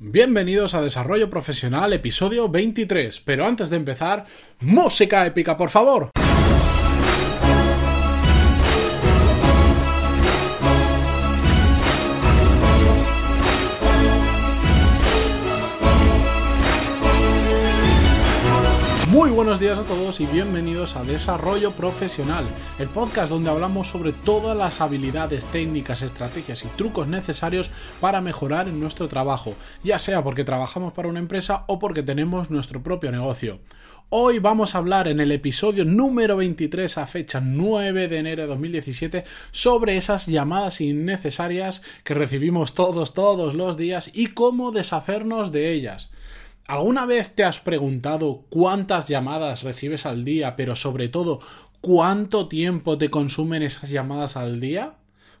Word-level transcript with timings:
Bienvenidos 0.00 0.76
a 0.76 0.80
Desarrollo 0.80 1.28
Profesional, 1.28 1.92
episodio 1.92 2.48
23. 2.48 3.20
Pero 3.24 3.44
antes 3.44 3.68
de 3.68 3.78
empezar, 3.78 4.26
música 4.60 5.26
épica, 5.26 5.56
por 5.56 5.70
favor. 5.70 6.10
Buenos 19.38 19.60
días 19.60 19.78
a 19.78 19.84
todos 19.84 20.18
y 20.18 20.26
bienvenidos 20.26 20.96
a 20.96 21.04
Desarrollo 21.04 21.70
Profesional, 21.70 22.44
el 22.80 22.88
podcast 22.88 23.30
donde 23.30 23.50
hablamos 23.50 23.86
sobre 23.86 24.10
todas 24.10 24.56
las 24.56 24.80
habilidades, 24.80 25.46
técnicas, 25.46 26.02
estrategias 26.02 26.64
y 26.64 26.68
trucos 26.76 27.06
necesarios 27.06 27.70
para 28.00 28.20
mejorar 28.20 28.66
en 28.66 28.80
nuestro 28.80 29.06
trabajo, 29.06 29.54
ya 29.84 30.00
sea 30.00 30.24
porque 30.24 30.42
trabajamos 30.42 30.92
para 30.92 31.06
una 31.06 31.20
empresa 31.20 31.62
o 31.68 31.78
porque 31.78 32.02
tenemos 32.02 32.50
nuestro 32.50 32.82
propio 32.82 33.12
negocio. 33.12 33.60
Hoy 34.08 34.40
vamos 34.40 34.74
a 34.74 34.78
hablar 34.78 35.06
en 35.06 35.20
el 35.20 35.30
episodio 35.30 35.84
número 35.84 36.36
23 36.38 36.98
a 36.98 37.06
fecha 37.06 37.40
9 37.40 38.08
de 38.08 38.18
enero 38.18 38.42
de 38.42 38.48
2017 38.48 39.22
sobre 39.52 39.96
esas 39.96 40.26
llamadas 40.26 40.80
innecesarias 40.80 41.82
que 42.02 42.14
recibimos 42.14 42.74
todos 42.74 43.14
todos 43.14 43.54
los 43.54 43.76
días 43.76 44.10
y 44.12 44.28
cómo 44.28 44.72
deshacernos 44.72 45.52
de 45.52 45.70
ellas. 45.70 46.10
¿Alguna 46.68 47.06
vez 47.06 47.34
te 47.34 47.44
has 47.44 47.60
preguntado 47.60 48.44
cuántas 48.50 49.08
llamadas 49.08 49.62
recibes 49.62 50.04
al 50.04 50.22
día, 50.22 50.54
pero 50.54 50.76
sobre 50.76 51.08
todo 51.08 51.40
cuánto 51.80 52.46
tiempo 52.46 52.98
te 52.98 53.08
consumen 53.08 53.62
esas 53.62 53.88
llamadas 53.88 54.36
al 54.36 54.60
día? 54.60 54.97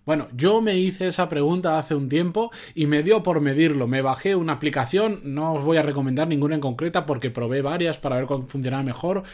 Bueno, 0.08 0.28
yo 0.34 0.62
me 0.62 0.78
hice 0.78 1.08
esa 1.08 1.28
pregunta 1.28 1.78
hace 1.78 1.94
un 1.94 2.08
tiempo 2.08 2.50
y 2.74 2.86
me 2.86 3.02
dio 3.02 3.22
por 3.22 3.42
medirlo. 3.42 3.86
Me 3.86 4.00
bajé 4.00 4.36
una 4.36 4.54
aplicación, 4.54 5.20
no 5.22 5.52
os 5.52 5.62
voy 5.62 5.76
a 5.76 5.82
recomendar 5.82 6.26
ninguna 6.26 6.54
en 6.54 6.62
concreta 6.62 7.04
porque 7.04 7.30
probé 7.30 7.60
varias 7.60 7.98
para 7.98 8.16
ver 8.16 8.24
cómo 8.24 8.46
funcionaba 8.46 8.82
mejor. 8.82 9.24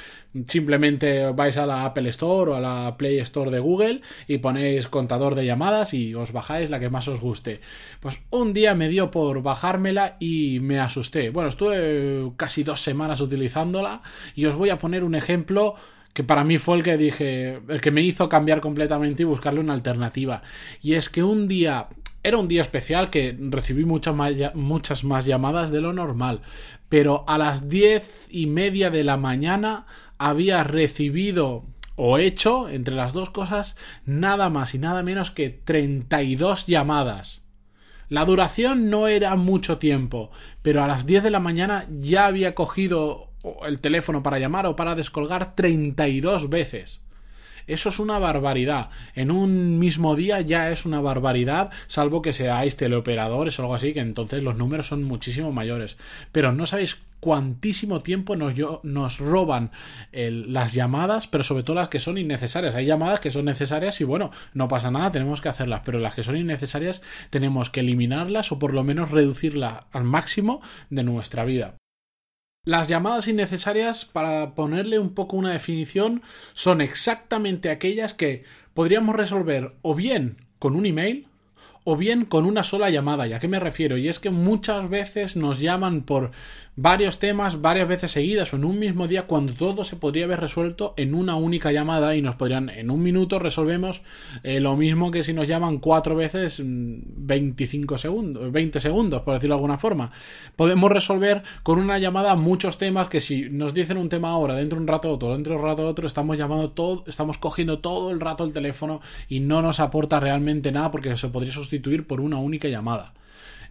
Simplemente 0.48 1.30
vais 1.30 1.58
a 1.58 1.66
la 1.66 1.84
Apple 1.84 2.08
Store 2.08 2.50
o 2.50 2.54
a 2.56 2.60
la 2.60 2.96
Play 2.96 3.20
Store 3.20 3.52
de 3.52 3.60
Google 3.60 4.00
y 4.26 4.38
ponéis 4.38 4.88
contador 4.88 5.36
de 5.36 5.46
llamadas 5.46 5.94
y 5.94 6.12
os 6.16 6.32
bajáis 6.32 6.70
la 6.70 6.80
que 6.80 6.90
más 6.90 7.06
os 7.06 7.20
guste. 7.20 7.60
Pues 8.00 8.18
un 8.30 8.52
día 8.52 8.74
me 8.74 8.88
dio 8.88 9.12
por 9.12 9.42
bajármela 9.42 10.16
y 10.18 10.58
me 10.58 10.80
asusté. 10.80 11.30
Bueno, 11.30 11.50
estuve 11.50 12.32
casi 12.36 12.64
dos 12.64 12.80
semanas 12.80 13.20
utilizándola 13.20 14.02
y 14.34 14.46
os 14.46 14.56
voy 14.56 14.70
a 14.70 14.78
poner 14.78 15.04
un 15.04 15.14
ejemplo 15.14 15.76
que 16.14 16.24
para 16.24 16.44
mí 16.44 16.58
fue 16.58 16.76
el 16.76 16.82
que 16.82 16.96
dije, 16.96 17.60
el 17.68 17.80
que 17.80 17.90
me 17.90 18.00
hizo 18.00 18.28
cambiar 18.28 18.60
completamente 18.60 19.24
y 19.24 19.26
buscarle 19.26 19.60
una 19.60 19.74
alternativa. 19.74 20.42
Y 20.80 20.94
es 20.94 21.10
que 21.10 21.22
un 21.22 21.48
día, 21.48 21.88
era 22.22 22.38
un 22.38 22.48
día 22.48 22.62
especial 22.62 23.10
que 23.10 23.36
recibí 23.38 23.84
muchas 23.84 24.14
más, 24.14 24.32
muchas 24.54 25.04
más 25.04 25.26
llamadas 25.26 25.72
de 25.72 25.80
lo 25.80 25.92
normal, 25.92 26.40
pero 26.88 27.24
a 27.26 27.36
las 27.36 27.68
diez 27.68 28.28
y 28.30 28.46
media 28.46 28.90
de 28.90 29.02
la 29.02 29.16
mañana 29.16 29.86
había 30.16 30.62
recibido 30.62 31.64
o 31.96 32.18
hecho, 32.18 32.68
entre 32.68 32.94
las 32.94 33.12
dos 33.12 33.30
cosas, 33.30 33.76
nada 34.04 34.50
más 34.50 34.74
y 34.74 34.78
nada 34.78 35.02
menos 35.02 35.30
que 35.30 35.50
32 35.50 36.66
llamadas. 36.66 37.42
La 38.08 38.24
duración 38.24 38.90
no 38.90 39.08
era 39.08 39.34
mucho 39.36 39.78
tiempo, 39.78 40.30
pero 40.62 40.82
a 40.82 40.86
las 40.86 41.06
10 41.06 41.22
de 41.24 41.30
la 41.30 41.40
mañana 41.40 41.86
ya 41.90 42.26
había 42.26 42.54
cogido 42.54 43.30
el 43.66 43.80
teléfono 43.80 44.22
para 44.22 44.38
llamar 44.38 44.66
o 44.66 44.76
para 44.76 44.94
descolgar 44.94 45.54
32 45.54 46.48
veces. 46.48 47.00
Eso 47.66 47.88
es 47.88 47.98
una 47.98 48.18
barbaridad. 48.18 48.90
En 49.14 49.30
un 49.30 49.78
mismo 49.78 50.16
día 50.16 50.40
ya 50.42 50.70
es 50.70 50.84
una 50.84 51.00
barbaridad, 51.00 51.70
salvo 51.86 52.20
que 52.20 52.32
seáis 52.34 52.76
teleoperadores 52.76 53.58
o 53.58 53.62
algo 53.62 53.74
así, 53.74 53.94
que 53.94 54.00
entonces 54.00 54.42
los 54.42 54.56
números 54.56 54.88
son 54.88 55.02
muchísimo 55.02 55.50
mayores. 55.50 55.96
Pero 56.30 56.52
no 56.52 56.66
sabéis 56.66 57.00
cuantísimo 57.20 58.00
tiempo 58.00 58.36
nos, 58.36 58.54
nos 58.82 59.18
roban 59.18 59.70
las 60.12 60.74
llamadas, 60.74 61.26
pero 61.26 61.42
sobre 61.42 61.62
todo 61.62 61.76
las 61.76 61.88
que 61.88 62.00
son 62.00 62.18
innecesarias. 62.18 62.74
Hay 62.74 62.84
llamadas 62.84 63.20
que 63.20 63.30
son 63.30 63.46
necesarias 63.46 63.98
y 64.02 64.04
bueno, 64.04 64.30
no 64.52 64.68
pasa 64.68 64.90
nada, 64.90 65.10
tenemos 65.10 65.40
que 65.40 65.48
hacerlas, 65.48 65.80
pero 65.86 65.98
las 65.98 66.14
que 66.14 66.22
son 66.22 66.36
innecesarias 66.36 67.00
tenemos 67.30 67.70
que 67.70 67.80
eliminarlas 67.80 68.52
o 68.52 68.58
por 68.58 68.74
lo 68.74 68.84
menos 68.84 69.10
reducirlas 69.10 69.86
al 69.92 70.04
máximo 70.04 70.60
de 70.90 71.02
nuestra 71.02 71.46
vida. 71.46 71.76
Las 72.64 72.88
llamadas 72.88 73.28
innecesarias, 73.28 74.06
para 74.06 74.54
ponerle 74.54 74.98
un 74.98 75.12
poco 75.12 75.36
una 75.36 75.50
definición, 75.50 76.22
son 76.54 76.80
exactamente 76.80 77.68
aquellas 77.68 78.14
que 78.14 78.44
podríamos 78.72 79.14
resolver 79.14 79.74
o 79.82 79.94
bien 79.94 80.38
con 80.58 80.74
un 80.74 80.86
email 80.86 81.28
o 81.84 81.96
bien 81.98 82.24
con 82.24 82.46
una 82.46 82.64
sola 82.64 82.88
llamada. 82.88 83.28
¿Y 83.28 83.34
a 83.34 83.38
qué 83.38 83.48
me 83.48 83.60
refiero? 83.60 83.98
Y 83.98 84.08
es 84.08 84.18
que 84.18 84.30
muchas 84.30 84.88
veces 84.88 85.36
nos 85.36 85.60
llaman 85.60 86.02
por 86.02 86.30
varios 86.76 87.18
temas 87.18 87.60
varias 87.60 87.86
veces 87.86 88.10
seguidas 88.10 88.52
o 88.52 88.56
en 88.56 88.64
un 88.64 88.78
mismo 88.78 89.06
día 89.06 89.26
cuando 89.26 89.52
todo 89.54 89.84
se 89.84 89.94
podría 89.94 90.24
haber 90.24 90.40
resuelto 90.40 90.94
en 90.96 91.14
una 91.14 91.36
única 91.36 91.70
llamada 91.70 92.16
y 92.16 92.22
nos 92.22 92.34
podrían 92.34 92.68
en 92.68 92.90
un 92.90 93.00
minuto 93.00 93.38
resolvemos 93.38 94.02
eh, 94.42 94.58
lo 94.58 94.76
mismo 94.76 95.12
que 95.12 95.22
si 95.22 95.32
nos 95.32 95.46
llaman 95.46 95.78
cuatro 95.78 96.16
veces 96.16 96.60
25 96.64 97.94
mm, 97.94 97.98
segundos 97.98 98.52
20 98.52 98.80
segundos 98.80 99.22
por 99.22 99.34
decirlo 99.34 99.54
de 99.54 99.58
alguna 99.58 99.78
forma. 99.78 100.10
Podemos 100.56 100.90
resolver 100.90 101.42
con 101.62 101.78
una 101.78 101.98
llamada 101.98 102.34
muchos 102.34 102.78
temas 102.78 103.08
que 103.08 103.20
si 103.20 103.48
nos 103.50 103.72
dicen 103.72 103.96
un 103.96 104.08
tema 104.08 104.30
ahora 104.30 104.54
dentro 104.56 104.76
de 104.76 104.82
un 104.82 104.88
rato 104.88 105.10
otro 105.10 105.32
dentro 105.32 105.54
de 105.54 105.60
un 105.60 105.66
rato 105.66 105.86
otro 105.86 106.06
estamos 106.06 106.36
llamando 106.36 106.70
todo 106.70 107.04
estamos 107.06 107.38
cogiendo 107.38 107.78
todo 107.78 108.10
el 108.10 108.20
rato 108.20 108.44
el 108.44 108.52
teléfono 108.52 109.00
y 109.28 109.40
no 109.40 109.62
nos 109.62 109.78
aporta 109.78 110.18
realmente 110.18 110.72
nada 110.72 110.90
porque 110.90 111.16
se 111.16 111.28
podría 111.28 111.52
sustituir 111.52 112.06
por 112.06 112.20
una 112.20 112.38
única 112.38 112.68
llamada 112.68 113.14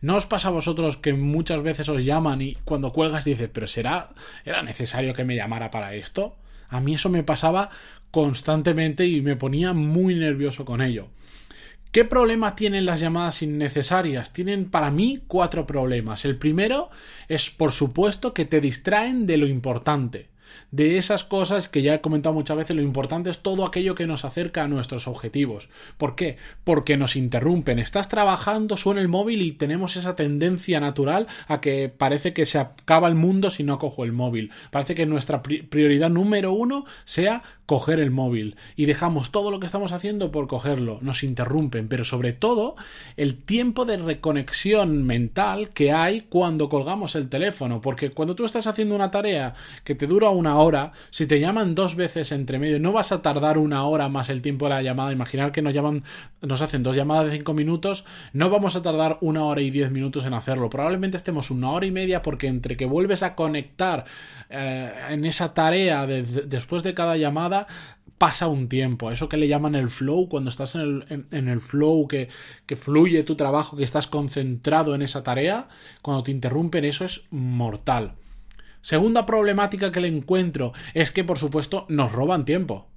¿No 0.04 0.18
os 0.18 0.26
pasa 0.26 0.50
a 0.50 0.52
vosotros 0.52 0.98
que 0.98 1.14
muchas 1.14 1.64
veces 1.64 1.88
os 1.88 2.04
llaman 2.04 2.42
y 2.42 2.58
cuando 2.66 2.92
cuelgas 2.92 3.24
dices, 3.24 3.50
pero 3.54 3.68
será, 3.68 4.10
era 4.44 4.62
necesario 4.62 5.14
que 5.14 5.24
me 5.24 5.38
llamara 5.38 5.72
para 5.72 5.96
esto? 5.96 6.36
A 6.68 6.82
mí 6.82 6.96
eso 6.96 7.08
me 7.08 7.24
pasaba 7.24 7.70
constantemente 8.12 9.06
y 9.08 9.22
me 9.22 9.38
ponía 9.38 9.72
muy 9.72 10.16
nervioso 10.16 10.66
con 10.66 10.82
ello. 10.82 11.08
¿Qué 11.94 12.04
problema 12.04 12.54
tienen 12.54 12.86
las 12.86 13.00
llamadas 13.00 13.44
innecesarias? 13.44 14.34
Tienen 14.34 14.70
para 14.70 14.92
mí 14.92 15.22
cuatro 15.26 15.66
problemas. 15.66 16.26
El 16.26 16.36
primero 16.36 16.90
es, 17.30 17.50
por 17.50 17.72
supuesto, 17.72 18.34
que 18.34 18.44
te 18.44 18.60
distraen 18.60 19.26
de 19.26 19.38
lo 19.38 19.48
importante 19.48 20.33
de 20.72 20.98
esas 20.98 21.24
cosas 21.24 21.68
que 21.68 21.82
ya 21.82 21.94
he 21.94 22.02
comentado 22.02 22.34
muchas 22.34 22.58
veces, 22.58 22.76
lo 22.76 22.82
importante 22.82 23.30
es 23.30 23.40
todo 23.40 23.66
aquello 23.66 23.96
que 23.96 24.08
nos 24.08 24.26
acerca 24.26 24.64
a 24.64 24.68
nuestros 24.68 25.08
objetivos. 25.08 25.70
¿Por 25.98 26.16
qué? 26.16 26.38
Porque 26.64 26.98
nos 26.98 27.16
interrumpen. 27.16 27.80
Estás 27.80 28.10
trabajando, 28.10 28.78
suena 28.78 29.02
el 29.02 29.08
móvil 29.08 29.42
y 29.42 29.52
tenemos 29.52 29.96
esa 29.96 30.16
tendencia 30.16 30.80
natural 30.80 31.28
a 31.48 31.62
que 31.62 31.90
parece 31.90 32.34
que 32.34 32.46
se 32.46 32.60
acaba 32.60 33.08
el 33.08 33.16
mundo 33.16 33.50
si 33.50 33.64
no 33.64 33.80
cojo 33.80 34.04
el 34.04 34.12
móvil. 34.12 34.52
Parece 34.72 34.96
que 34.96 35.06
nuestra 35.06 35.42
prioridad 35.44 36.10
número 36.10 36.54
uno 36.54 36.86
sea 37.06 37.44
coger 37.66 38.00
el 38.00 38.12
móvil 38.12 38.56
y 38.76 38.86
dejamos 38.86 39.32
todo 39.32 39.50
lo 39.50 39.60
que 39.60 39.66
estamos 39.66 39.92
haciendo 39.92 40.32
por 40.32 40.48
cogerlo. 40.48 41.00
Nos 41.02 41.24
interrumpen, 41.24 41.88
pero 41.88 42.04
sobre 42.04 42.34
todo 42.34 42.76
el 43.18 43.38
tiempo 43.38 43.86
de 43.86 43.98
reconexión 43.98 45.04
mental 45.04 45.70
que 45.70 45.92
hay 45.92 46.22
cuando 46.22 46.70
colgamos 46.70 47.16
el 47.16 47.30
teléfono. 47.30 47.82
Porque 47.82 48.12
cuando 48.12 48.36
tú 48.36 48.46
estás 48.46 48.68
haciendo 48.68 48.96
una 48.96 49.12
tarea 49.12 49.54
que 49.84 49.96
te 49.96 50.08
dura 50.08 50.30
una 50.34 50.58
hora, 50.58 50.92
si 51.10 51.26
te 51.26 51.40
llaman 51.40 51.76
dos 51.76 51.96
veces 51.96 52.32
entre 52.32 52.60
medio, 52.60 52.80
no 52.80 52.92
vas 52.92 53.12
a 53.12 53.22
tardar 53.22 53.58
una 53.58 53.86
hora 53.86 54.10
más 54.10 54.30
el 54.30 54.42
tiempo 54.42 54.66
de 54.66 54.72
la 54.72 54.82
llamada. 54.82 55.12
Imaginar 55.12 55.52
que 55.52 55.62
nos 55.62 55.74
llaman, 55.74 56.04
nos 56.42 56.62
hacen 56.62 56.84
dos 56.84 56.96
llamadas 56.96 57.26
de 57.26 57.38
cinco 57.38 57.54
minutos, 57.54 58.06
no 58.34 58.50
vamos 58.50 58.76
a 58.76 58.82
tardar 58.82 59.18
una 59.22 59.44
hora 59.46 59.62
y 59.62 59.72
diez 59.72 59.92
minutos 59.92 60.26
en 60.26 60.34
hacerlo. 60.34 60.70
Probablemente 60.70 61.18
estemos 61.18 61.52
una 61.52 61.72
hora 61.72 61.86
y 61.86 61.92
media 61.92 62.22
porque 62.22 62.48
entre 62.48 62.78
que 62.78 62.86
vuelves 62.86 63.24
a 63.24 63.36
conectar 63.36 64.06
eh, 64.50 64.92
en 65.10 65.26
esa 65.26 65.54
tarea 65.54 66.06
después 66.06 66.84
de 66.84 66.94
cada 66.94 67.18
llamada, 67.18 67.68
pasa 68.18 68.48
un 68.48 68.70
tiempo. 68.70 69.12
Eso 69.12 69.28
que 69.28 69.38
le 69.38 69.48
llaman 69.48 69.76
el 69.76 69.90
flow, 69.90 70.30
cuando 70.30 70.50
estás 70.50 70.76
en 70.76 70.82
el, 70.82 71.26
en 71.32 71.48
el 71.50 71.60
flow, 71.60 72.08
que, 72.08 72.30
que, 72.66 72.76
fluye 72.76 73.24
tu 73.24 73.36
trabajo, 73.36 73.76
que 73.76 73.84
estás 73.84 74.08
concentrado 74.08 74.96
en 74.96 75.02
esa 75.02 75.24
tarea, 75.24 75.68
cuando 76.02 76.24
te 76.24 76.32
interrumpen, 76.32 76.86
eso 76.86 77.04
es 77.04 77.26
mortal. 77.32 78.14
Segunda 78.84 79.26
problemática 79.26 79.94
que 79.94 80.02
le 80.02 80.10
encuentro 80.10 80.74
es 80.94 81.12
que, 81.12 81.24
por 81.24 81.40
supuesto, 81.40 81.86
nos 81.88 82.12
roban 82.12 82.44
tiempo. 82.44 82.90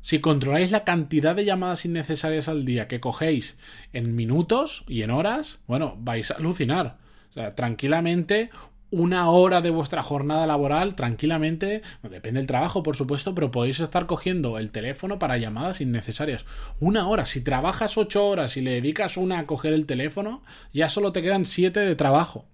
Si 0.00 0.18
controláis 0.18 0.70
la 0.70 0.82
cantidad 0.82 1.36
de 1.36 1.44
llamadas 1.44 1.84
innecesarias 1.84 2.48
al 2.48 2.64
día 2.64 2.88
que 2.88 3.00
cogéis 3.00 3.54
en 3.92 4.16
minutos 4.16 4.82
y 4.88 5.02
en 5.02 5.10
horas, 5.10 5.58
bueno, 5.66 5.94
vais 5.98 6.30
a 6.30 6.36
alucinar. 6.36 6.96
O 7.30 7.34
sea, 7.34 7.54
tranquilamente, 7.54 8.48
una 8.90 9.28
hora 9.28 9.60
de 9.60 9.68
vuestra 9.68 10.02
jornada 10.02 10.46
laboral, 10.46 10.94
tranquilamente, 10.94 11.82
depende 12.02 12.40
del 12.40 12.46
trabajo, 12.46 12.82
por 12.82 12.96
supuesto, 12.96 13.34
pero 13.34 13.50
podéis 13.50 13.80
estar 13.80 14.06
cogiendo 14.06 14.56
el 14.56 14.70
teléfono 14.70 15.18
para 15.18 15.36
llamadas 15.36 15.82
innecesarias. 15.82 16.46
Una 16.80 17.08
hora. 17.08 17.26
Si 17.26 17.42
trabajas 17.42 17.98
ocho 17.98 18.26
horas 18.26 18.56
y 18.56 18.62
le 18.62 18.70
dedicas 18.70 19.18
una 19.18 19.40
a 19.40 19.46
coger 19.46 19.74
el 19.74 19.84
teléfono, 19.84 20.42
ya 20.72 20.88
solo 20.88 21.12
te 21.12 21.20
quedan 21.20 21.44
siete 21.44 21.80
de 21.80 21.94
trabajo. 21.94 22.46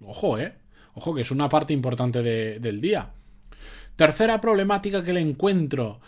Ojo, 0.00 0.38
eh. 0.38 0.54
Ojo, 1.00 1.14
que 1.14 1.22
es 1.22 1.30
una 1.30 1.48
parte 1.48 1.72
importante 1.72 2.22
del 2.22 2.80
día. 2.82 3.08
Tercera 3.96 4.38
problemática 4.42 5.02
que 5.02 5.14
le 5.14 5.20
encuentro 5.20 5.98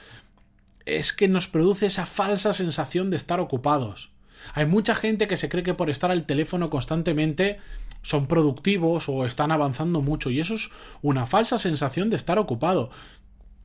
es 0.85 1.15
que 1.15 1.29
nos 1.29 1.49
produce 1.49 1.87
esa 1.87 2.05
falsa 2.05 2.53
sensación 2.53 3.09
de 3.09 3.17
estar 3.17 3.41
ocupados. 3.41 4.11
Hay 4.53 4.67
mucha 4.67 4.94
gente 4.94 5.29
que 5.29 5.39
se 5.39 5.49
cree 5.49 5.62
que 5.62 5.73
por 5.73 5.89
estar 5.89 6.11
al 6.11 6.27
teléfono 6.27 6.69
constantemente 6.69 7.59
son 8.03 8.27
productivos 8.27 9.09
o 9.09 9.25
están 9.25 9.50
avanzando 9.50 10.03
mucho 10.03 10.29
y 10.29 10.41
eso 10.41 10.56
es 10.56 10.69
una 11.00 11.25
falsa 11.25 11.59
sensación 11.59 12.11
de 12.11 12.17
estar 12.17 12.39
ocupado. 12.39 12.91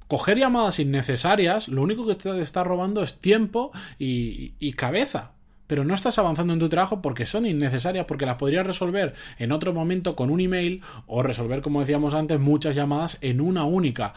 Coger 0.07 0.37
llamadas 0.37 0.79
innecesarias, 0.79 1.67
lo 1.67 1.81
único 1.81 2.07
que 2.07 2.15
te 2.15 2.41
está 2.41 2.63
robando 2.63 3.03
es 3.03 3.19
tiempo 3.19 3.73
y, 3.99 4.53
y 4.59 4.71
cabeza 4.71 5.33
pero 5.67 5.83
no 5.83 5.93
estás 5.93 6.17
avanzando 6.17 6.53
en 6.53 6.59
tu 6.59 6.69
trabajo 6.69 7.01
porque 7.01 7.25
son 7.25 7.45
innecesarias, 7.45 8.05
porque 8.05 8.25
las 8.25 8.37
podrías 8.37 8.65
resolver 8.65 9.13
en 9.37 9.51
otro 9.51 9.73
momento 9.73 10.15
con 10.15 10.29
un 10.29 10.39
email 10.39 10.81
o 11.05 11.21
resolver, 11.21 11.61
como 11.61 11.81
decíamos 11.81 12.13
antes, 12.13 12.39
muchas 12.39 12.75
llamadas 12.75 13.17
en 13.21 13.41
una 13.41 13.65
única. 13.65 14.13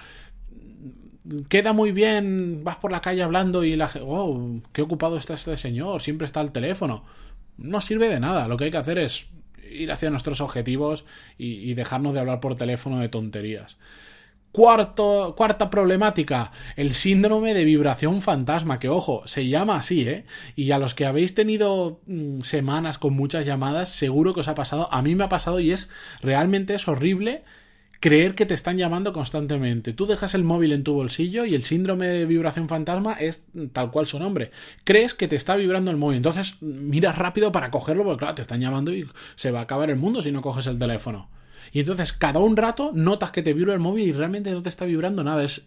Queda 1.48 1.72
muy 1.72 1.92
bien, 1.92 2.64
vas 2.64 2.76
por 2.76 2.92
la 2.92 3.00
calle 3.00 3.22
hablando 3.22 3.64
y 3.64 3.76
la 3.76 3.90
oh, 4.02 4.60
qué 4.72 4.82
ocupado 4.82 5.18
está 5.18 5.34
este 5.34 5.56
señor, 5.56 6.00
siempre 6.00 6.24
está 6.24 6.40
al 6.40 6.52
teléfono. 6.52 7.04
No 7.58 7.80
sirve 7.80 8.08
de 8.08 8.20
nada, 8.20 8.48
lo 8.48 8.56
que 8.56 8.64
hay 8.64 8.70
que 8.70 8.78
hacer 8.78 8.98
es 8.98 9.26
ir 9.70 9.92
hacia 9.92 10.10
nuestros 10.10 10.40
objetivos 10.40 11.04
y, 11.36 11.70
y 11.70 11.74
dejarnos 11.74 12.14
de 12.14 12.20
hablar 12.20 12.40
por 12.40 12.54
teléfono 12.54 12.98
de 12.98 13.08
tonterías. 13.08 13.76
Cuarto, 14.52 15.34
cuarta 15.36 15.70
problemática, 15.70 16.50
el 16.74 16.92
síndrome 16.92 17.54
de 17.54 17.64
vibración 17.64 18.20
fantasma, 18.20 18.80
que 18.80 18.88
ojo, 18.88 19.22
se 19.26 19.46
llama 19.46 19.76
así, 19.76 20.08
¿eh? 20.08 20.24
Y 20.56 20.72
a 20.72 20.78
los 20.78 20.94
que 20.94 21.06
habéis 21.06 21.34
tenido 21.36 22.00
mm, 22.06 22.40
semanas 22.40 22.98
con 22.98 23.14
muchas 23.14 23.46
llamadas, 23.46 23.90
seguro 23.90 24.34
que 24.34 24.40
os 24.40 24.48
ha 24.48 24.56
pasado, 24.56 24.92
a 24.92 25.02
mí 25.02 25.14
me 25.14 25.22
ha 25.22 25.28
pasado 25.28 25.60
y 25.60 25.70
es 25.70 25.88
realmente 26.20 26.74
es 26.74 26.88
horrible 26.88 27.44
creer 28.00 28.34
que 28.34 28.46
te 28.46 28.54
están 28.54 28.78
llamando 28.78 29.12
constantemente. 29.12 29.92
Tú 29.92 30.06
dejas 30.06 30.34
el 30.34 30.42
móvil 30.42 30.72
en 30.72 30.82
tu 30.82 30.94
bolsillo 30.94 31.44
y 31.44 31.54
el 31.54 31.62
síndrome 31.62 32.08
de 32.08 32.26
vibración 32.26 32.68
fantasma 32.68 33.12
es 33.12 33.42
tal 33.72 33.90
cual 33.90 34.06
su 34.06 34.18
nombre. 34.18 34.50
Crees 34.84 35.14
que 35.14 35.28
te 35.28 35.36
está 35.36 35.54
vibrando 35.54 35.90
el 35.90 35.98
móvil, 35.98 36.16
entonces 36.16 36.60
miras 36.60 37.18
rápido 37.18 37.52
para 37.52 37.70
cogerlo 37.70 38.02
porque 38.02 38.20
claro, 38.20 38.34
te 38.34 38.42
están 38.42 38.60
llamando 38.60 38.92
y 38.92 39.06
se 39.36 39.50
va 39.50 39.60
a 39.60 39.62
acabar 39.62 39.90
el 39.90 39.96
mundo 39.96 40.22
si 40.22 40.32
no 40.32 40.40
coges 40.40 40.66
el 40.66 40.78
teléfono. 40.78 41.28
Y 41.72 41.80
entonces 41.80 42.12
cada 42.12 42.40
un 42.40 42.56
rato 42.56 42.92
notas 42.94 43.30
que 43.30 43.42
te 43.42 43.52
vibra 43.52 43.74
el 43.74 43.80
móvil 43.80 44.08
y 44.08 44.12
realmente 44.12 44.50
no 44.52 44.62
te 44.62 44.68
está 44.68 44.84
vibrando 44.84 45.24
nada. 45.24 45.44
Es, 45.44 45.62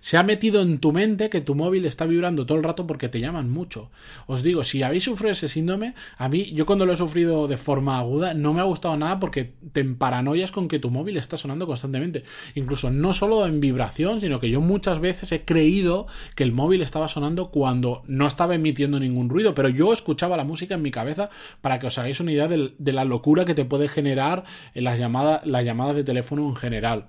se 0.00 0.16
ha 0.16 0.22
metido 0.22 0.62
en 0.62 0.78
tu 0.78 0.92
mente 0.92 1.30
que 1.30 1.40
tu 1.40 1.54
móvil 1.54 1.86
está 1.86 2.06
vibrando 2.06 2.46
todo 2.46 2.58
el 2.58 2.64
rato 2.64 2.86
porque 2.86 3.08
te 3.08 3.20
llaman 3.20 3.50
mucho. 3.50 3.90
Os 4.26 4.42
digo, 4.42 4.64
si 4.64 4.82
habéis 4.82 5.04
sufrido 5.04 5.32
ese 5.32 5.48
síndrome, 5.48 5.94
a 6.18 6.28
mí, 6.28 6.52
yo 6.52 6.66
cuando 6.66 6.86
lo 6.86 6.92
he 6.92 6.96
sufrido 6.96 7.48
de 7.48 7.56
forma 7.56 7.98
aguda, 7.98 8.34
no 8.34 8.54
me 8.54 8.60
ha 8.60 8.64
gustado 8.64 8.96
nada 8.96 9.18
porque 9.20 9.52
te 9.72 9.84
paranoias 9.84 10.52
con 10.52 10.68
que 10.68 10.78
tu 10.78 10.90
móvil 10.90 11.16
está 11.16 11.36
sonando 11.36 11.66
constantemente. 11.66 12.22
Incluso 12.54 12.90
no 12.90 13.12
solo 13.12 13.46
en 13.46 13.60
vibración, 13.60 14.20
sino 14.20 14.40
que 14.40 14.50
yo 14.50 14.60
muchas 14.60 15.00
veces 15.00 15.32
he 15.32 15.44
creído 15.44 16.06
que 16.34 16.44
el 16.44 16.52
móvil 16.52 16.82
estaba 16.82 17.08
sonando 17.08 17.50
cuando 17.50 18.02
no 18.06 18.26
estaba 18.26 18.54
emitiendo 18.54 19.00
ningún 19.00 19.28
ruido, 19.28 19.54
pero 19.54 19.68
yo 19.68 19.92
escuchaba 19.92 20.36
la 20.36 20.44
música 20.44 20.74
en 20.74 20.82
mi 20.82 20.90
cabeza 20.90 21.30
para 21.60 21.78
que 21.78 21.86
os 21.86 21.98
hagáis 21.98 22.20
una 22.20 22.32
idea 22.32 22.48
de, 22.48 22.74
de 22.78 22.92
la 22.92 23.04
locura 23.04 23.44
que 23.44 23.54
te 23.54 23.64
puede 23.64 23.88
generar 23.88 24.44
en 24.74 24.84
las 24.84 24.95
las 24.98 25.64
llamadas 25.64 25.96
de 25.96 26.04
teléfono 26.04 26.48
en 26.48 26.56
general. 26.56 27.06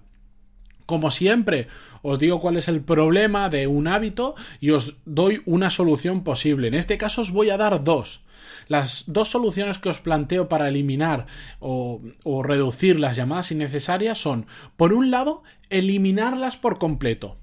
Como 0.86 1.12
siempre, 1.12 1.68
os 2.02 2.18
digo 2.18 2.40
cuál 2.40 2.56
es 2.56 2.70
el 2.70 2.82
problema 2.82 3.50
de 3.50 3.68
un 3.68 3.88
hábito 3.88 4.36
y 4.62 4.72
os 4.72 4.96
doy 5.06 5.42
una 5.46 5.70
solución 5.70 6.24
posible. 6.24 6.70
En 6.70 6.74
este 6.74 6.98
caso 6.98 7.22
os 7.22 7.32
voy 7.32 7.50
a 7.50 7.58
dar 7.58 7.84
dos. 7.84 8.22
Las 8.70 9.04
dos 9.08 9.30
soluciones 9.30 9.80
que 9.80 9.90
os 9.90 10.00
planteo 10.00 10.48
para 10.48 10.70
eliminar 10.70 11.26
o, 11.60 12.02
o 12.24 12.42
reducir 12.42 13.00
las 13.00 13.18
llamadas 13.18 13.52
innecesarias 13.52 14.18
son, 14.18 14.46
por 14.78 14.94
un 14.94 15.12
lado, 15.12 15.44
eliminarlas 15.70 16.56
por 16.56 16.78
completo. 16.78 17.36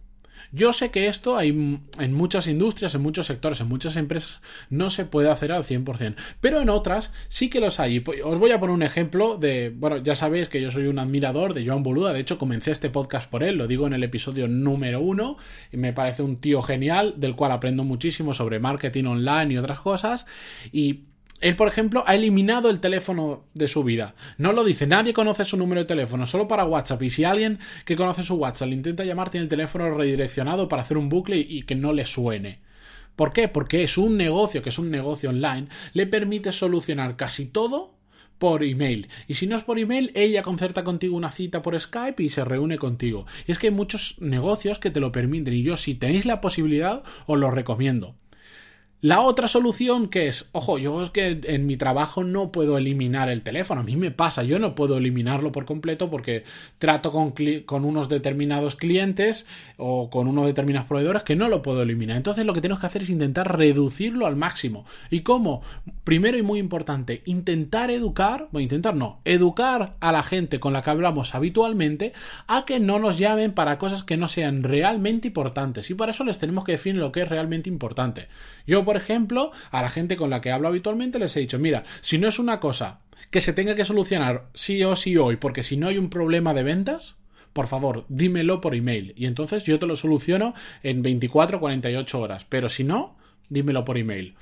Yo 0.54 0.72
sé 0.72 0.92
que 0.92 1.08
esto 1.08 1.36
hay 1.36 1.48
en 1.48 2.12
muchas 2.12 2.46
industrias, 2.46 2.94
en 2.94 3.02
muchos 3.02 3.26
sectores, 3.26 3.60
en 3.60 3.66
muchas 3.66 3.96
empresas 3.96 4.40
no 4.70 4.88
se 4.88 5.04
puede 5.04 5.28
hacer 5.28 5.50
al 5.50 5.64
100%, 5.64 6.14
pero 6.40 6.60
en 6.60 6.68
otras 6.68 7.12
sí 7.26 7.50
que 7.50 7.58
los 7.58 7.80
hay. 7.80 8.04
Os 8.22 8.38
voy 8.38 8.52
a 8.52 8.60
poner 8.60 8.72
un 8.72 8.84
ejemplo 8.84 9.36
de, 9.36 9.70
bueno, 9.74 9.96
ya 9.96 10.14
sabéis 10.14 10.48
que 10.48 10.60
yo 10.60 10.70
soy 10.70 10.86
un 10.86 11.00
admirador 11.00 11.54
de 11.54 11.66
Joan 11.66 11.82
Boluda, 11.82 12.12
de 12.12 12.20
hecho 12.20 12.38
comencé 12.38 12.70
este 12.70 12.88
podcast 12.88 13.28
por 13.28 13.42
él, 13.42 13.56
lo 13.56 13.66
digo 13.66 13.88
en 13.88 13.94
el 13.94 14.04
episodio 14.04 14.46
número 14.46 15.00
uno, 15.00 15.38
y 15.72 15.76
me 15.76 15.92
parece 15.92 16.22
un 16.22 16.36
tío 16.36 16.62
genial, 16.62 17.14
del 17.16 17.34
cual 17.34 17.50
aprendo 17.50 17.82
muchísimo 17.82 18.32
sobre 18.32 18.60
marketing 18.60 19.06
online 19.06 19.54
y 19.54 19.58
otras 19.58 19.80
cosas, 19.80 20.24
y 20.70 21.00
él, 21.44 21.56
por 21.56 21.68
ejemplo, 21.68 22.04
ha 22.06 22.14
eliminado 22.14 22.70
el 22.70 22.80
teléfono 22.80 23.44
de 23.52 23.68
su 23.68 23.84
vida. 23.84 24.14
No 24.38 24.54
lo 24.54 24.64
dice, 24.64 24.86
nadie 24.86 25.12
conoce 25.12 25.44
su 25.44 25.58
número 25.58 25.82
de 25.82 25.86
teléfono, 25.86 26.26
solo 26.26 26.48
para 26.48 26.64
WhatsApp. 26.64 27.02
Y 27.02 27.10
si 27.10 27.24
alguien 27.24 27.58
que 27.84 27.96
conoce 27.96 28.24
su 28.24 28.36
WhatsApp 28.36 28.70
le 28.70 28.76
intenta 28.76 29.04
llamar, 29.04 29.28
tiene 29.28 29.44
el 29.44 29.50
teléfono 29.50 29.90
redireccionado 29.90 30.68
para 30.68 30.80
hacer 30.80 30.96
un 30.96 31.10
bucle 31.10 31.36
y 31.36 31.64
que 31.64 31.74
no 31.74 31.92
le 31.92 32.06
suene. 32.06 32.60
¿Por 33.14 33.34
qué? 33.34 33.48
Porque 33.48 33.82
es 33.82 33.98
un 33.98 34.16
negocio, 34.16 34.62
que 34.62 34.70
es 34.70 34.78
un 34.78 34.90
negocio 34.90 35.28
online, 35.28 35.66
le 35.92 36.06
permite 36.06 36.50
solucionar 36.50 37.14
casi 37.16 37.44
todo 37.44 37.92
por 38.38 38.64
email. 38.64 39.08
Y 39.28 39.34
si 39.34 39.46
no 39.46 39.54
es 39.54 39.64
por 39.64 39.78
email, 39.78 40.12
ella 40.14 40.42
concerta 40.42 40.82
contigo 40.82 41.14
una 41.14 41.30
cita 41.30 41.60
por 41.60 41.78
Skype 41.78 42.22
y 42.22 42.30
se 42.30 42.42
reúne 42.46 42.78
contigo. 42.78 43.26
Y 43.46 43.52
es 43.52 43.58
que 43.58 43.66
hay 43.66 43.72
muchos 43.74 44.16
negocios 44.18 44.78
que 44.78 44.90
te 44.90 45.00
lo 45.00 45.12
permiten 45.12 45.52
y 45.52 45.62
yo 45.62 45.76
si 45.76 45.94
tenéis 45.94 46.24
la 46.24 46.40
posibilidad 46.40 47.02
os 47.26 47.38
lo 47.38 47.50
recomiendo. 47.50 48.16
La 49.04 49.20
otra 49.20 49.48
solución 49.48 50.08
que 50.08 50.28
es, 50.28 50.48
ojo, 50.52 50.78
yo 50.78 51.02
es 51.02 51.10
que 51.10 51.38
en 51.44 51.66
mi 51.66 51.76
trabajo 51.76 52.24
no 52.24 52.50
puedo 52.50 52.78
eliminar 52.78 53.28
el 53.28 53.42
teléfono, 53.42 53.82
a 53.82 53.84
mí 53.84 53.96
me 53.96 54.10
pasa, 54.10 54.44
yo 54.44 54.58
no 54.58 54.74
puedo 54.74 54.96
eliminarlo 54.96 55.52
por 55.52 55.66
completo 55.66 56.08
porque 56.08 56.42
trato 56.78 57.12
con, 57.12 57.34
con 57.66 57.84
unos 57.84 58.08
determinados 58.08 58.76
clientes 58.76 59.44
o 59.76 60.08
con 60.08 60.26
unos 60.26 60.46
determinados 60.46 60.88
proveedores 60.88 61.22
que 61.22 61.36
no 61.36 61.50
lo 61.50 61.60
puedo 61.60 61.82
eliminar. 61.82 62.16
Entonces 62.16 62.46
lo 62.46 62.54
que 62.54 62.62
tenemos 62.62 62.80
que 62.80 62.86
hacer 62.86 63.02
es 63.02 63.10
intentar 63.10 63.58
reducirlo 63.58 64.24
al 64.24 64.36
máximo. 64.36 64.86
¿Y 65.10 65.20
cómo? 65.20 65.60
Primero 66.04 66.38
y 66.38 66.42
muy 66.42 66.58
importante, 66.58 67.20
intentar 67.26 67.90
educar, 67.90 68.48
bueno, 68.52 68.62
intentar 68.62 68.94
no, 68.94 69.20
educar 69.26 69.96
a 70.00 70.12
la 70.12 70.22
gente 70.22 70.60
con 70.60 70.72
la 70.72 70.80
que 70.80 70.88
hablamos 70.88 71.34
habitualmente 71.34 72.14
a 72.46 72.64
que 72.64 72.80
no 72.80 72.98
nos 72.98 73.18
llamen 73.18 73.52
para 73.52 73.76
cosas 73.76 74.02
que 74.02 74.16
no 74.16 74.28
sean 74.28 74.62
realmente 74.62 75.28
importantes. 75.28 75.90
Y 75.90 75.94
para 75.94 76.12
eso 76.12 76.24
les 76.24 76.38
tenemos 76.38 76.64
que 76.64 76.72
definir 76.72 77.02
lo 77.02 77.12
que 77.12 77.20
es 77.20 77.28
realmente 77.28 77.68
importante. 77.68 78.28
Yo, 78.66 78.82
por 78.82 78.93
ejemplo, 78.96 79.50
a 79.70 79.82
la 79.82 79.88
gente 79.88 80.16
con 80.16 80.30
la 80.30 80.40
que 80.40 80.50
hablo 80.50 80.68
habitualmente 80.68 81.18
les 81.18 81.36
he 81.36 81.40
dicho, 81.40 81.58
mira, 81.58 81.84
si 82.00 82.18
no 82.18 82.28
es 82.28 82.38
una 82.38 82.60
cosa 82.60 83.00
que 83.30 83.40
se 83.40 83.52
tenga 83.52 83.74
que 83.74 83.84
solucionar 83.84 84.46
sí 84.54 84.82
o 84.84 84.96
sí 84.96 85.16
hoy, 85.16 85.36
porque 85.36 85.64
si 85.64 85.76
no 85.76 85.88
hay 85.88 85.98
un 85.98 86.10
problema 86.10 86.54
de 86.54 86.62
ventas, 86.62 87.16
por 87.52 87.68
favor, 87.68 88.04
dímelo 88.08 88.60
por 88.60 88.74
email. 88.74 89.14
Y 89.16 89.26
entonces 89.26 89.64
yo 89.64 89.78
te 89.78 89.86
lo 89.86 89.96
soluciono 89.96 90.54
en 90.82 91.02
24 91.02 91.56
o 91.56 91.60
48 91.60 92.20
horas. 92.20 92.44
Pero 92.48 92.68
si 92.68 92.84
no, 92.84 93.16
dímelo 93.48 93.84
por 93.84 93.96
email. 93.96 94.34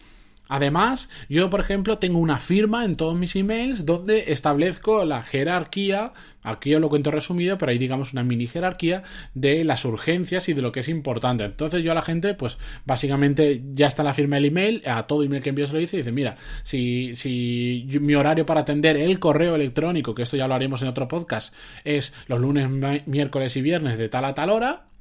Además, 0.52 1.08
yo, 1.30 1.48
por 1.48 1.60
ejemplo, 1.60 1.96
tengo 1.96 2.18
una 2.18 2.36
firma 2.36 2.84
en 2.84 2.94
todos 2.94 3.18
mis 3.18 3.34
emails 3.36 3.86
donde 3.86 4.32
establezco 4.34 5.06
la 5.06 5.22
jerarquía, 5.22 6.12
aquí 6.42 6.74
os 6.74 6.80
lo 6.82 6.90
cuento 6.90 7.10
resumido, 7.10 7.56
pero 7.56 7.72
hay 7.72 7.78
digamos 7.78 8.12
una 8.12 8.22
mini 8.22 8.46
jerarquía 8.46 9.02
de 9.32 9.64
las 9.64 9.86
urgencias 9.86 10.50
y 10.50 10.52
de 10.52 10.60
lo 10.60 10.70
que 10.70 10.80
es 10.80 10.90
importante. 10.90 11.44
Entonces 11.44 11.82
yo 11.82 11.92
a 11.92 11.94
la 11.94 12.02
gente, 12.02 12.34
pues 12.34 12.58
básicamente 12.84 13.62
ya 13.72 13.86
está 13.86 14.02
la 14.02 14.12
firma 14.12 14.36
del 14.36 14.44
email, 14.44 14.82
a 14.84 15.06
todo 15.06 15.22
email 15.22 15.42
que 15.42 15.48
envío 15.48 15.66
se 15.66 15.72
lo 15.72 15.78
dice 15.78 15.96
dice, 15.96 16.12
mira, 16.12 16.36
si, 16.64 17.16
si 17.16 17.86
mi 18.02 18.14
horario 18.14 18.44
para 18.44 18.60
atender 18.60 18.98
el 18.98 19.18
correo 19.18 19.54
electrónico, 19.54 20.14
que 20.14 20.22
esto 20.22 20.36
ya 20.36 20.48
lo 20.48 20.54
haremos 20.54 20.82
en 20.82 20.88
otro 20.88 21.08
podcast, 21.08 21.54
es 21.82 22.12
los 22.26 22.38
lunes, 22.38 22.68
miércoles 23.06 23.56
y 23.56 23.62
viernes 23.62 23.96
de 23.96 24.10
tal 24.10 24.26
a 24.26 24.34
tal 24.34 24.50
hora, 24.50 24.91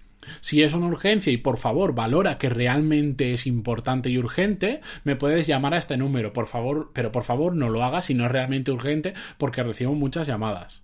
si 0.42 0.64
es 0.64 0.74
una 0.74 0.88
urgencia 0.88 1.32
y 1.32 1.38
por 1.38 1.58
favor 1.58 1.96
valora 1.96 2.38
que 2.38 2.50
realmente 2.50 3.34
es 3.34 3.48
importante 3.48 4.10
y 4.10 4.18
urgente, 4.18 4.82
me 5.04 5.16
puedes 5.16 5.48
llamar 5.48 5.74
a 5.74 5.78
este 5.78 5.98
número, 5.98 6.34
por 6.34 6.48
favor, 6.48 6.92
pero 6.94 7.12
por 7.12 7.24
favor 7.24 7.56
no 7.56 7.70
lo 7.70 7.84
hagas 7.84 8.06
si 8.06 8.14
no 8.14 8.26
es 8.26 8.32
realmente 8.32 8.72
urgente 8.72 9.14
porque 9.38 9.64
recibo 9.64 9.94
muchas 9.94 10.28
llamadas. 10.28 10.82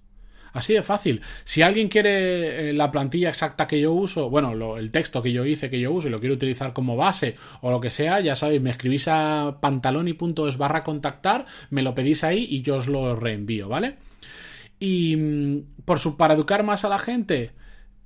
Así 0.54 0.74
de 0.74 0.82
fácil. 0.82 1.22
Si 1.44 1.62
alguien 1.62 1.88
quiere 1.88 2.70
eh, 2.70 2.74
la 2.74 2.90
plantilla 2.90 3.30
exacta 3.30 3.68
que 3.68 3.80
yo 3.80 3.94
uso, 3.94 4.32
bueno, 4.32 4.78
el 4.78 4.90
texto 4.90 5.22
que 5.22 5.32
yo 5.32 5.46
hice, 5.46 5.70
que 5.70 5.80
yo 5.80 5.92
uso 5.92 6.08
y 6.08 6.12
lo 6.12 6.20
quiero 6.20 6.34
utilizar 6.34 6.74
como 6.74 6.96
base 6.96 7.36
o 7.62 7.70
lo 7.70 7.80
que 7.80 7.92
sea, 7.92 8.22
ya 8.22 8.36
sabéis, 8.36 8.62
me 8.62 8.72
escribís 8.72 9.08
a 9.08 9.58
pantaloni.es 9.62 10.58
barra 10.58 10.84
contactar, 10.84 11.46
me 11.70 11.84
lo 11.84 11.94
pedís 11.94 12.24
ahí 12.24 12.48
y 12.50 12.64
yo 12.64 12.78
os 12.78 12.88
lo 12.88 13.16
reenvío, 13.16 13.70
¿vale? 13.70 13.98
Y 14.80 15.16
mm, 15.16 15.84
por 15.86 16.00
su, 16.00 16.18
para 16.18 16.34
educar 16.34 16.64
más 16.64 16.86
a 16.86 16.90
la 16.90 16.98
gente, 16.98 17.52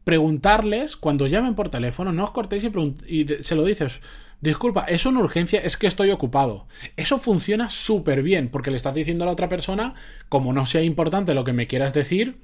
preguntarles, 0.03 0.95
cuando 0.95 1.27
llamen 1.27 1.55
por 1.55 1.69
teléfono, 1.69 2.11
no 2.11 2.23
os 2.23 2.31
cortéis 2.31 2.67
y, 3.07 3.27
se 3.27 3.55
lo 3.55 3.63
dices. 3.63 3.93
Disculpa, 4.41 4.85
es 4.85 5.05
una 5.05 5.19
urgencia, 5.19 5.59
es 5.59 5.77
que 5.77 5.85
estoy 5.85 6.09
ocupado. 6.09 6.65
Eso 6.97 7.19
funciona 7.19 7.69
súper 7.69 8.23
bien, 8.23 8.49
porque 8.49 8.71
le 8.71 8.77
estás 8.77 8.95
diciendo 8.95 9.23
a 9.23 9.27
la 9.27 9.33
otra 9.33 9.49
persona, 9.49 9.93
como 10.29 10.51
no 10.51 10.65
sea 10.65 10.81
importante 10.81 11.35
lo 11.35 11.43
que 11.43 11.53
me 11.53 11.67
quieras 11.67 11.93
decir, 11.93 12.39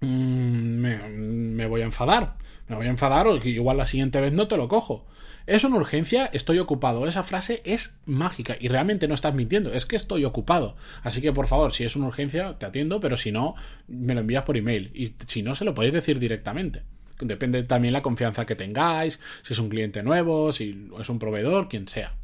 mm, 0.00 0.06
me, 0.06 1.08
me 1.08 1.66
voy 1.66 1.82
a 1.82 1.84
enfadar. 1.84 2.36
Me 2.68 2.74
voy 2.74 2.86
a 2.86 2.90
enfadar 2.90 3.28
o 3.28 3.36
igual 3.36 3.76
la 3.76 3.86
siguiente 3.86 4.20
vez 4.20 4.32
no 4.32 4.48
te 4.48 4.56
lo 4.56 4.68
cojo. 4.68 5.06
Es 5.46 5.62
una 5.62 5.76
urgencia, 5.76 6.26
estoy 6.32 6.58
ocupado. 6.58 7.06
Esa 7.06 7.22
frase 7.22 7.62
es 7.64 7.94
mágica 8.04 8.56
y 8.58 8.66
realmente 8.66 9.06
no 9.06 9.14
estás 9.14 9.34
mintiendo, 9.34 9.72
es 9.72 9.86
que 9.86 9.94
estoy 9.94 10.24
ocupado. 10.24 10.76
Así 11.04 11.20
que 11.20 11.32
por 11.32 11.46
favor, 11.46 11.72
si 11.72 11.84
es 11.84 11.94
una 11.94 12.08
urgencia, 12.08 12.58
te 12.58 12.66
atiendo, 12.66 12.98
pero 12.98 13.16
si 13.16 13.30
no, 13.30 13.54
me 13.86 14.14
lo 14.14 14.20
envías 14.20 14.42
por 14.42 14.56
email. 14.56 14.90
Y 14.92 15.14
si 15.26 15.42
no, 15.42 15.54
se 15.54 15.64
lo 15.64 15.74
podéis 15.74 15.94
decir 15.94 16.18
directamente. 16.18 16.82
Depende 17.20 17.62
también 17.62 17.94
la 17.94 18.02
confianza 18.02 18.44
que 18.44 18.56
tengáis, 18.56 19.20
si 19.42 19.52
es 19.52 19.58
un 19.60 19.68
cliente 19.68 20.02
nuevo, 20.02 20.52
si 20.52 20.90
es 20.98 21.08
un 21.08 21.20
proveedor, 21.20 21.68
quien 21.68 21.86
sea. 21.86 22.14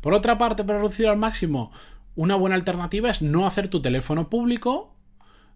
Por 0.00 0.14
otra 0.14 0.38
parte, 0.38 0.62
para 0.62 0.78
reducir 0.78 1.08
al 1.08 1.16
máximo, 1.16 1.72
una 2.14 2.36
buena 2.36 2.54
alternativa 2.54 3.10
es 3.10 3.22
no 3.22 3.46
hacer 3.46 3.68
tu 3.68 3.82
teléfono 3.82 4.30
público, 4.30 4.94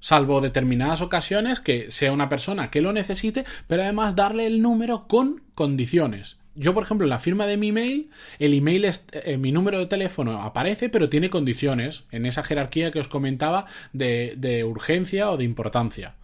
salvo 0.00 0.40
determinadas 0.40 1.00
ocasiones 1.00 1.60
que 1.60 1.90
sea 1.90 2.12
una 2.12 2.28
persona 2.28 2.70
que 2.70 2.80
lo 2.80 2.92
necesite, 2.92 3.44
pero 3.66 3.82
además 3.82 4.16
darle 4.16 4.46
el 4.46 4.62
número 4.62 5.06
con 5.08 5.42
condiciones. 5.54 6.36
Yo, 6.56 6.72
por 6.72 6.84
ejemplo, 6.84 7.04
en 7.04 7.10
la 7.10 7.18
firma 7.18 7.46
de 7.46 7.58
mi 7.58 7.68
email, 7.68 8.10
el 8.38 8.54
email, 8.54 8.86
es, 8.86 9.04
eh, 9.12 9.36
mi 9.36 9.52
número 9.52 9.78
de 9.78 9.86
teléfono 9.86 10.40
aparece, 10.40 10.88
pero 10.88 11.10
tiene 11.10 11.28
condiciones 11.28 12.04
en 12.10 12.24
esa 12.24 12.42
jerarquía 12.42 12.90
que 12.90 12.98
os 12.98 13.08
comentaba 13.08 13.66
de, 13.92 14.64
urgencia 14.66 15.30
o 15.30 15.36
de 15.36 15.44
importancia. 15.44 16.14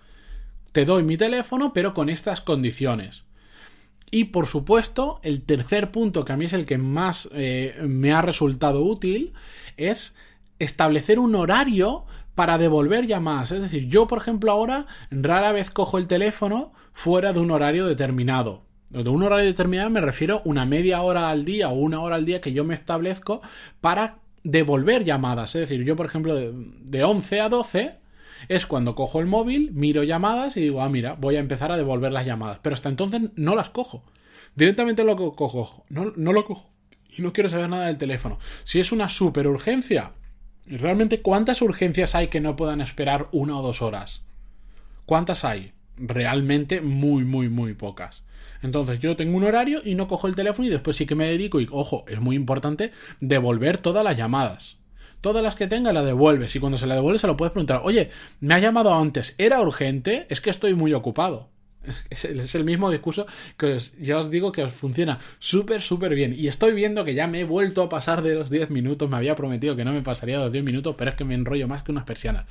Te 0.73 0.87
doy 0.87 1.03
mi 1.03 1.19
teléfono, 1.19 1.75
pero 1.75 1.93
con 1.93 2.09
estas 2.09 2.41
condiciones. 2.41 3.25
Y 4.11 4.25
por 4.25 4.47
supuesto, 4.47 5.21
el 5.23 5.43
tercer 5.43 5.91
punto, 5.91 6.25
que 6.25 6.33
a 6.33 6.37
mí 6.39 6.47
es 6.47 6.55
el 6.55 6.65
que 6.65 6.79
más 6.79 7.29
eh, 7.33 7.77
me 7.87 8.13
ha 8.13 8.23
resultado 8.23 8.83
útil, 8.83 9.35
es 9.77 10.15
establecer 10.63 11.19
un 11.19 11.35
horario 11.35 12.05
para 12.35 12.59
devolver 12.59 13.07
llamadas. 13.07 13.53
Es 13.53 13.61
decir, 13.61 13.89
yo, 13.89 14.07
por 14.07 14.19
ejemplo, 14.19 14.51
ahora 14.51 14.87
rara 15.11 15.53
vez 15.53 15.71
cojo 15.71 15.99
el 15.99 16.09
teléfono 16.09 16.73
fuera 16.93 17.33
de 17.33 17.41
un 17.41 17.51
horario 17.51 17.87
determinado. 17.87 18.65
De 18.91 19.09
un 19.09 19.23
horario 19.23 19.47
determinado 19.47 19.89
me 19.91 20.01
refiero 20.01 20.43
una 20.45 20.67
media 20.67 21.01
hora 21.01 21.31
al 21.31 21.45
día 21.45 21.71
o 21.71 21.75
una 21.75 22.01
hora 22.01 22.17
al 22.17 22.27
día 22.27 22.41
que 22.41 22.53
yo 22.53 22.65
me 22.65 22.75
establezco 22.75 23.41
para 23.81 24.19
devolver 24.45 25.05
llamadas. 25.05 25.55
Es 25.55 25.63
decir, 25.63 25.85
yo, 25.85 25.97
por 25.97 26.07
ejemplo, 26.07 26.35
de, 26.35 26.53
de 26.55 27.05
11 27.05 27.41
a 27.41 27.49
12 27.49 27.99
es 28.49 28.67
cuando 28.67 28.95
cojo 28.95 29.21
el 29.21 29.27
móvil, 29.27 29.71
miro 29.73 30.03
llamadas 30.03 30.57
y 30.57 30.61
digo, 30.61 30.83
ah, 30.83 30.89
mira, 30.89 31.15
voy 31.15 31.37
a 31.37 31.41
empezar 31.41 31.73
a 31.73 31.77
devolver 31.77 32.13
las 32.13 32.27
llamadas. 32.27 32.59
Pero 32.63 32.75
hasta 32.75 32.89
entonces 32.89 33.23
no 33.37 33.55
las 33.55 33.71
cojo. 33.71 34.05
Directamente 34.55 35.05
lo 35.05 35.17
cojo. 35.17 35.85
No, 35.89 36.13
no 36.17 36.33
lo 36.33 36.45
cojo. 36.45 36.71
Y 37.17 37.23
no 37.23 37.33
quiero 37.33 37.49
saber 37.49 37.69
nada 37.69 37.87
del 37.87 37.99
teléfono. 37.99 38.39
Si 38.65 38.81
es 38.81 38.93
una 38.93 39.09
super 39.09 39.47
urgencia, 39.47 40.13
¿realmente 40.67 41.23
cuántas 41.23 41.63
urgencias 41.63 42.15
hay 42.15 42.29
que 42.29 42.41
no 42.41 42.57
puedan 42.57 42.81
esperar 42.81 43.29
una 43.33 43.59
o 43.59 43.63
dos 43.63 43.83
horas? 43.83 44.23
¿Cuántas 45.07 45.45
hay? 45.45 45.73
Realmente 45.97 46.81
muy, 46.81 47.25
muy, 47.25 47.49
muy 47.49 47.75
pocas. 47.75 48.23
Entonces 48.63 49.01
yo 49.01 49.17
tengo 49.17 49.37
un 49.37 49.45
horario 49.45 49.81
y 49.85 49.95
no 49.95 50.07
cojo 50.07 50.29
el 50.29 50.37
teléfono 50.37 50.69
y 50.69 50.71
después 50.71 50.97
sí 50.97 51.07
que 51.07 51.15
me 51.15 51.27
dedico 51.27 51.61
y, 51.61 51.69
ojo, 51.71 52.05
es 52.09 52.21
muy 52.21 52.37
importante 52.37 52.93
devolver 53.21 53.79
todas 53.79 54.05
las 54.05 54.17
llamadas. 54.17 54.77
Todas 55.21 55.43
las 55.43 55.55
que 55.55 55.69
tenga 55.69 55.93
la 55.93 56.03
devuelves 56.03 56.55
y 56.57 56.61
cuando 56.61 56.79
se 56.79 56.87
la 56.87 56.95
devuelves 56.95 57.21
se 57.21 57.27
lo 57.27 57.37
puedes 57.37 57.53
preguntar, 57.53 57.83
oye, 57.85 58.11
me 58.41 58.55
ha 58.55 58.59
llamado 58.59 58.95
antes, 58.95 59.35
¿era 59.39 59.61
urgente? 59.61 60.27
Es 60.29 60.41
que 60.41 60.51
estoy 60.51 60.75
muy 60.75 60.95
ocupado. 60.95 61.49
Es 62.11 62.55
el 62.55 62.65
mismo 62.65 62.91
discurso 62.91 63.27
que 63.57 63.79
ya 64.01 64.19
os 64.19 64.31
digo 64.31 64.53
que 64.53 64.63
os 64.63 64.73
funciona 64.73 65.19
súper, 65.39 65.83
súper 65.83 66.15
bien. 66.15 66.35
Y 66.37 66.49
estoy 66.49 66.73
viendo 66.73 67.05
que 67.05 67.15
ya 67.15 67.27
me 67.27 67.41
he 67.41 67.45
vuelto 67.45 67.83
a 67.83 67.89
pasar 67.89 68.23
de 68.23 68.35
los 68.35 68.51
10 68.51 68.71
minutos. 68.71 69.11
Me 69.11 69.17
había 69.17 69.35
prometido 69.35 69.77
que 69.77 69.85
no 69.85 69.93
me 69.93 70.03
pasaría 70.03 70.39
de 70.39 70.45
los 70.45 70.53
10 70.53 70.65
minutos, 70.65 70.95
pero 70.97 71.11
es 71.11 71.17
que 71.17 71.25
me 71.25 71.35
enrollo 71.35 71.69
más 71.69 71.83
que 71.83 71.93
unas 71.93 72.05
persianas. 72.05 72.47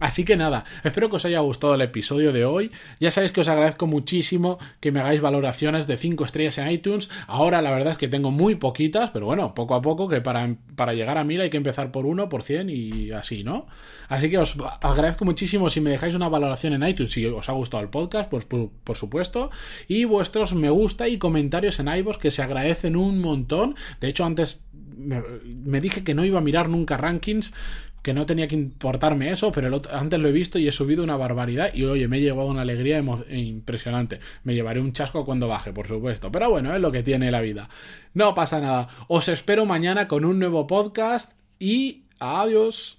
Así 0.00 0.24
que 0.24 0.36
nada, 0.36 0.64
espero 0.84 1.10
que 1.10 1.16
os 1.16 1.24
haya 1.24 1.40
gustado 1.40 1.74
el 1.74 1.80
episodio 1.80 2.32
de 2.32 2.44
hoy. 2.44 2.70
Ya 3.00 3.10
sabéis 3.10 3.32
que 3.32 3.40
os 3.40 3.48
agradezco 3.48 3.88
muchísimo 3.88 4.58
que 4.78 4.92
me 4.92 5.00
hagáis 5.00 5.20
valoraciones 5.20 5.88
de 5.88 5.96
5 5.96 6.24
estrellas 6.24 6.58
en 6.58 6.70
iTunes. 6.70 7.10
Ahora 7.26 7.62
la 7.62 7.72
verdad 7.72 7.92
es 7.92 7.98
que 7.98 8.06
tengo 8.06 8.30
muy 8.30 8.54
poquitas, 8.54 9.10
pero 9.10 9.26
bueno, 9.26 9.54
poco 9.54 9.74
a 9.74 9.82
poco, 9.82 10.08
que 10.08 10.20
para, 10.20 10.54
para 10.76 10.94
llegar 10.94 11.18
a 11.18 11.24
1000 11.24 11.40
hay 11.40 11.50
que 11.50 11.56
empezar 11.56 11.90
por 11.90 12.06
1, 12.06 12.28
por 12.28 12.44
100 12.44 12.70
y 12.70 13.10
así, 13.10 13.42
¿no? 13.42 13.66
Así 14.08 14.30
que 14.30 14.38
os 14.38 14.56
agradezco 14.80 15.24
muchísimo 15.24 15.68
si 15.68 15.80
me 15.80 15.90
dejáis 15.90 16.14
una 16.14 16.28
valoración 16.28 16.74
en 16.74 16.86
iTunes, 16.86 17.10
si 17.10 17.26
os 17.26 17.48
ha 17.48 17.52
gustado 17.52 17.82
el 17.82 17.88
podcast, 17.88 18.30
pues 18.30 18.44
por, 18.44 18.67
por 18.84 18.96
supuesto, 18.96 19.50
y 19.86 20.04
vuestros 20.04 20.54
me 20.54 20.70
gusta 20.70 21.08
y 21.08 21.18
comentarios 21.18 21.78
en 21.80 21.88
iVoox 21.88 22.18
que 22.18 22.30
se 22.30 22.42
agradecen 22.42 22.96
un 22.96 23.20
montón. 23.20 23.74
De 24.00 24.08
hecho, 24.08 24.24
antes 24.24 24.60
me, 24.98 25.80
dije 25.80 26.04
que 26.04 26.14
no 26.14 26.24
iba 26.24 26.38
a 26.38 26.42
mirar 26.42 26.68
nunca 26.68 26.96
rankings 26.96 27.54
que 28.02 28.14
no 28.14 28.26
tenía 28.26 28.48
que 28.48 28.54
importarme 28.54 29.30
eso, 29.30 29.50
pero 29.52 29.82
antes 29.92 30.18
lo 30.18 30.28
he 30.28 30.32
visto 30.32 30.58
y 30.58 30.68
he 30.68 30.72
subido 30.72 31.02
una 31.02 31.16
barbaridad 31.16 31.74
y 31.74 31.84
oye, 31.84 32.08
me 32.08 32.18
he 32.18 32.20
llevado 32.20 32.48
una 32.48 32.62
alegría 32.62 33.04
impresionante. 33.30 34.20
Me 34.44 34.54
llevaré 34.54 34.80
un 34.80 34.92
chasco 34.92 35.24
cuando 35.24 35.48
baje, 35.48 35.72
por 35.72 35.88
supuesto, 35.88 36.30
pero 36.30 36.48
bueno, 36.48 36.74
es 36.74 36.80
lo 36.80 36.92
que 36.92 37.02
tiene 37.02 37.30
la 37.30 37.40
vida. 37.40 37.68
No 38.14 38.34
pasa 38.34 38.60
nada. 38.60 38.88
Os 39.08 39.28
espero 39.28 39.66
mañana 39.66 40.08
con 40.08 40.24
un 40.24 40.38
nuevo 40.38 40.66
podcast 40.66 41.32
y 41.58 42.04
adiós. 42.18 42.98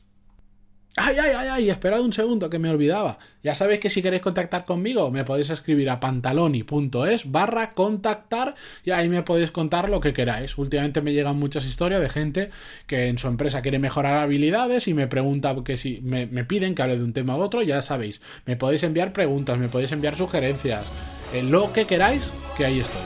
¡Ay, 1.01 1.15
ay, 1.18 1.32
ay, 1.34 1.48
ay! 1.48 1.70
Esperad 1.70 2.01
un 2.01 2.12
segundo 2.12 2.50
que 2.50 2.60
me 2.60 2.70
olvidaba. 2.70 3.20
Ya 3.41 3.56
sabéis 3.56 3.79
que 3.79 3.89
si 3.89 4.01
queréis 4.01 4.22
contactar 4.22 4.65
conmigo 4.65 5.12
me 5.12 5.24
podéis 5.24 5.50
escribir 5.50 5.89
a 5.89 6.01
pantaloni.es 6.01 7.32
barra 7.32 7.72
contactar 7.72 8.56
y 8.84 8.91
ahí 8.91 9.08
me 9.08 9.24
podéis 9.24 9.51
contar 9.51 9.88
lo 9.88 10.01
que 10.01 10.12
queráis. 10.12 10.58
Últimamente 10.58 11.01
me 11.01 11.13
llegan 11.13 11.38
muchas 11.38 11.63
historias 11.63 12.01
de 12.01 12.10
gente 12.10 12.50
que 12.86 13.08
en 13.08 13.18
su 13.18 13.29
empresa 13.29 13.62
quiere 13.62 13.79
mejorar 13.79 14.18
habilidades 14.18 14.89
y 14.89 14.94
me 14.94 15.08
pregunta 15.08 15.56
que 15.63 15.77
si 15.77 16.01
me, 16.01 16.25
me 16.25 16.44
piden 16.44 16.75
que 16.75 16.82
hable 16.82 16.98
de 16.98 17.03
un 17.06 17.13
tema 17.13 17.38
u 17.38 17.39
otro, 17.39 17.62
ya 17.62 17.82
sabéis. 17.82 18.20
Me 18.46 18.58
podéis 18.58 18.84
enviar 18.84 19.13
preguntas, 19.13 19.58
me 19.58 19.70
podéis 19.70 19.94
enviar 19.94 20.18
sugerencias, 20.18 20.86
en 21.34 21.50
lo 21.50 21.72
que 21.72 21.86
queráis, 21.86 22.29
que 22.58 22.65
ahí 22.65 22.82
estoy. 22.82 23.01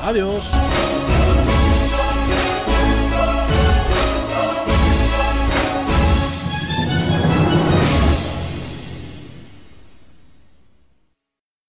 Adiós. 0.00 0.50